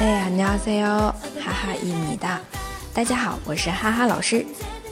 [0.00, 2.40] 안녕하세 요， 哈哈伊米哒。
[2.92, 4.44] 大家好，我是哈哈老师。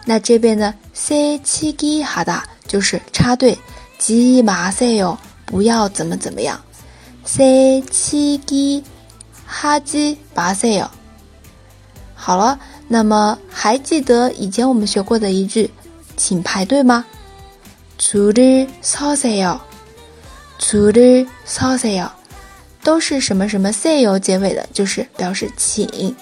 [0.06, 3.58] 那这边的 “say 七기哈哒”就是插队，
[4.00, 6.60] 지马세 요， 不要怎么怎么样，
[7.26, 8.84] say 七기
[9.46, 10.90] 哈지马세 요。
[12.16, 15.70] 好了，那么还记得以前我们学过的一句“
[16.16, 17.06] 请排队”吗？
[18.00, 19.60] 줄을서세 요，
[20.60, 22.10] 줄을서세 요，
[22.84, 26.16] 都是什么什么 “say 요” 结尾的，就是表示请。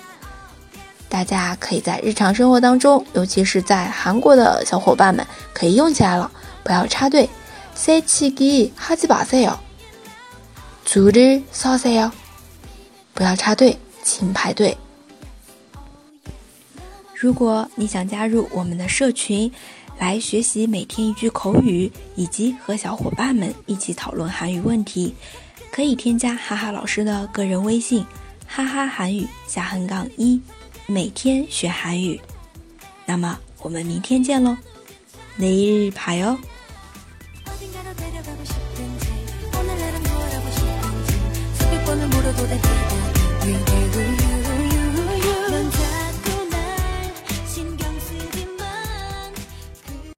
[1.09, 6.29] 大家可以在日常生活当中，尤其是在韩国的小伙伴们可以用起来了。
[6.63, 7.29] 不要插队，
[7.75, 9.57] say 치기하지마 세 요，
[10.85, 12.11] 줄을서세 요。
[13.13, 14.75] 不要插队，请排队。
[17.13, 19.49] 如果你想加入我们的社群，
[19.97, 25.15] 来学习每天一句口语，以及和小伙伴们一起讨论韩语问题，
[25.71, 28.05] 可以添加哈哈老师的个人微信：
[28.45, 30.41] 哈哈韩语下横杠一。
[30.89, 32.19] 每天学韩语，
[33.05, 34.55] 那么我们明天见喽，
[35.37, 36.37] 내일봐 요。
[42.37, 42.68] 어